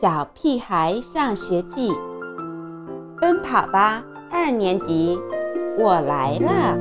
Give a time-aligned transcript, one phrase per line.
[0.00, 1.90] 小屁孩上学记》，
[3.20, 5.18] 奔跑吧二年级，
[5.76, 6.78] 我来了。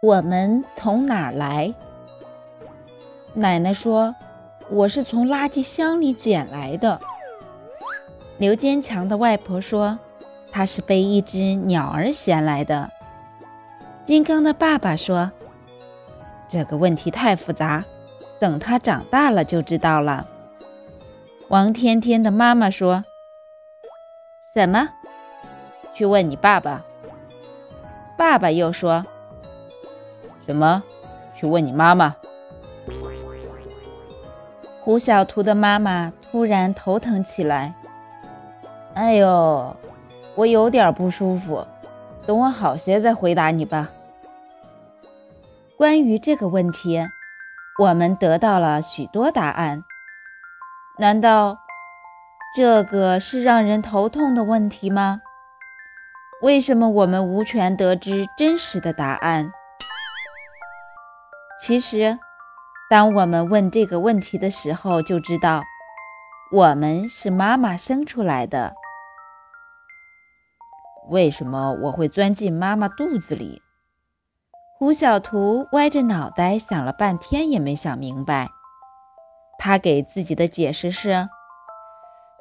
[0.00, 1.74] 我们从哪儿来？
[3.34, 4.14] 奶奶说
[4.70, 6.98] ：“我是从垃圾箱里捡来的。”
[8.38, 9.98] 刘坚强的外婆说
[10.50, 12.90] ：“他是被一只鸟儿衔来的。”
[14.06, 15.32] 金刚的爸爸说
[16.48, 17.84] ：“这个问题太复杂。”
[18.42, 20.26] 等他长大了就知道了。
[21.46, 23.04] 王天天的妈妈说
[24.52, 24.88] ：“什么？
[25.94, 26.82] 去问你爸爸。”
[28.18, 29.06] 爸爸又说
[30.44, 30.82] ：“什么？
[31.36, 32.16] 去问你妈妈。”
[34.82, 37.76] 胡小图的妈妈突然头疼起来。
[38.94, 39.76] “哎呦，
[40.34, 41.64] 我有点不舒服，
[42.26, 43.92] 等我好些再回答你吧。”
[45.78, 47.06] 关于这个问题。
[47.78, 49.82] 我们得到了许多答案，
[50.98, 51.58] 难道
[52.54, 55.22] 这个是让人头痛的问题吗？
[56.42, 59.52] 为什么我们无权得知真实的答案？
[61.62, 62.18] 其实，
[62.90, 65.62] 当我们问这个问题的时候，就知道
[66.52, 68.74] 我们是妈妈生出来的。
[71.08, 73.61] 为什么我会钻进妈妈肚子里？
[74.82, 78.48] 胡小图歪着脑袋想了半天，也没想明白。
[79.56, 81.28] 他给自己的解释是：“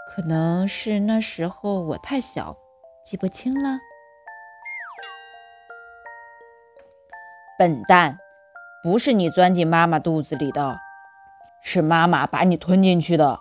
[0.10, 2.58] 可能是那时候我太小，
[3.06, 3.78] 记不清了。”
[7.60, 8.18] 笨蛋，
[8.84, 10.80] 不是你钻进妈妈肚子里的，
[11.62, 13.38] 是妈妈把你吞进去的。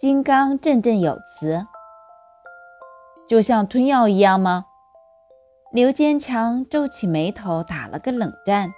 [0.00, 1.66] 金刚振振有词
[3.28, 4.66] ：“就像吞药一样吗？”
[5.74, 8.72] 刘坚强皱起眉头，打了个冷战，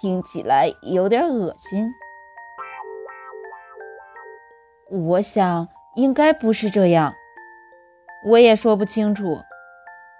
[0.00, 1.90] 听起来有点恶心。
[4.88, 7.12] 我想应该不是这样，
[8.26, 9.40] 我也说不清楚。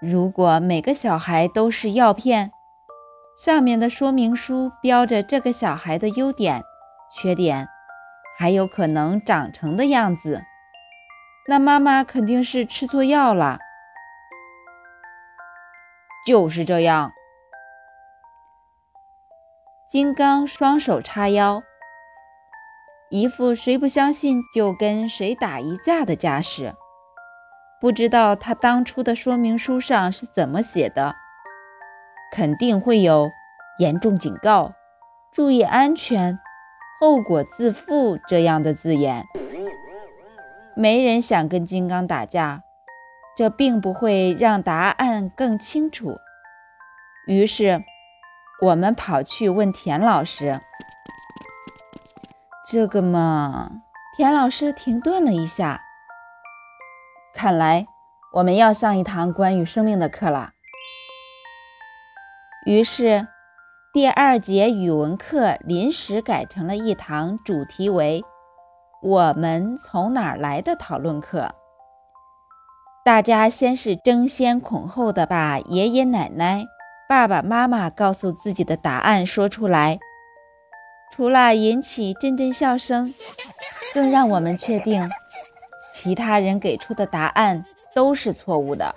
[0.01, 2.51] 如果每个小孩都是药片，
[3.39, 6.61] 上面的说明书标着这个小孩的优点、
[7.09, 7.69] 缺点，
[8.37, 10.43] 还有可能长成的样子，
[11.47, 13.59] 那妈妈肯定是吃错药了。
[16.27, 17.13] 就是这样。
[19.89, 21.63] 金刚双手叉腰，
[23.09, 26.75] 一副谁不相信就跟谁打一架的架势。
[27.79, 31.15] 不知道他当初的说明书上是怎么写的，
[32.33, 33.29] 肯定会有
[33.79, 34.73] 严重警告、
[35.31, 36.37] 注意安全、
[36.99, 39.23] 后果自负这样的字眼。
[40.75, 42.63] 没人想跟金刚打架。
[43.37, 44.77] 这并不会让答
[45.29, 46.17] 更清楚。
[47.27, 47.83] 于是，
[48.61, 50.61] 我们跑去问田老师
[52.69, 53.71] ：“这个嘛……”
[54.17, 55.81] 田老师停顿了一下，
[57.35, 57.85] 看来
[58.33, 60.53] 我们要上一堂关于生命的课了。
[62.65, 63.27] 于是，
[63.93, 68.25] 第二节语文课临时改成了一堂主题为
[69.03, 71.53] “我们从哪儿来的”讨论课。
[73.07, 76.65] 大家先是争先恐后的把爷爷奶奶、
[77.07, 79.97] 爸爸妈妈告诉自己的答案说出来，
[81.13, 83.13] 除了引起阵阵笑声，
[83.93, 85.09] 更让我们确定
[85.89, 87.63] 其他人给出的答案
[87.95, 88.93] 都是错误的。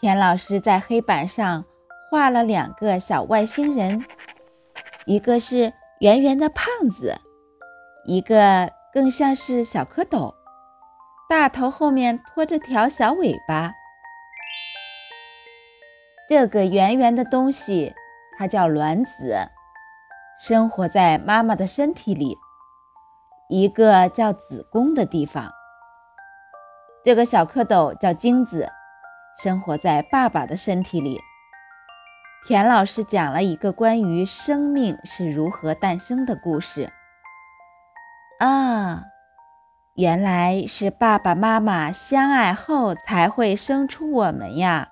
[0.00, 1.64] 田老师在黑板上
[2.10, 4.04] 画了两个小外星人，
[5.06, 7.14] 一个是圆圆的胖子，
[8.06, 10.34] 一个更像是小蝌蚪。
[11.32, 13.72] 大头后面拖着条小尾巴，
[16.28, 17.94] 这个圆圆的东西，
[18.36, 19.48] 它叫卵子，
[20.38, 22.36] 生活在妈妈的身体里，
[23.48, 25.50] 一个叫子宫的地方。
[27.02, 28.70] 这个小蝌蚪叫精子，
[29.42, 31.18] 生活在爸爸的身体里。
[32.46, 36.92] 田老师讲了一个关于生命是如何诞生的故事。
[38.38, 39.04] 啊。
[39.94, 44.88] 原来是爸爸妈妈相爱后才会生出我们呀！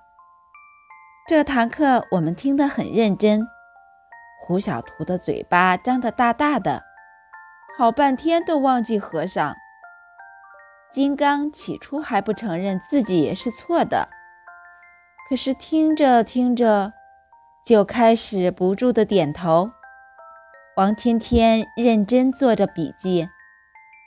[1.27, 3.47] 这堂课我们听得很认真。
[4.39, 6.83] 胡小图的嘴巴张得大大的，
[7.79, 9.55] 好半天都忘记合上。
[10.91, 14.07] 金刚起初还不承认自己是错的，
[15.27, 16.93] 可是听着听着，
[17.65, 19.71] 就开始不住的点头。
[20.77, 23.27] 王天天认真做着笔记。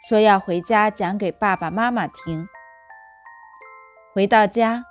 [0.06, 2.46] 说要回家讲给爸爸妈妈听。
[4.12, 4.84] 回到家，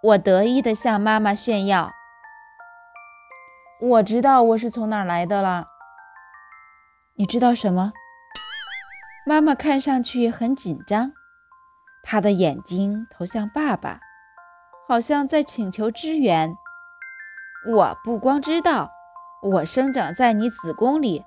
[0.00, 1.90] 我得意地向妈妈炫耀
[3.82, 5.66] ：“我知道我是从哪儿来的了。”
[7.18, 7.92] 你知道什么？
[9.26, 11.10] 妈妈看上去很紧张，
[12.04, 13.98] 她的眼睛投向爸爸，
[14.86, 16.54] 好像在请求支援。
[17.66, 18.92] 我不光知道，
[19.42, 21.24] 我生长在你子宫里，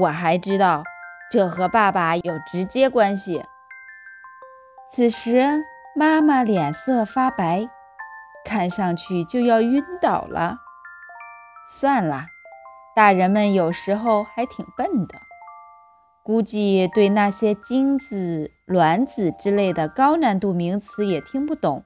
[0.00, 0.82] 我还知道
[1.30, 3.44] 这和爸爸有直接关系。
[4.92, 5.62] 此时，
[5.94, 7.68] 妈妈脸色发白，
[8.44, 10.58] 看上去就要晕倒了。
[11.70, 12.26] 算了，
[12.96, 15.20] 大人们有时候还挺笨的。
[16.24, 21.84] 估计对那些精子、卵子之类的高难度名词也听不懂，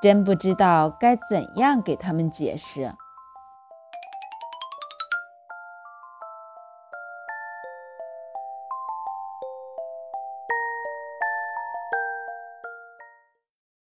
[0.00, 2.94] 真不知道该怎样给他们解释。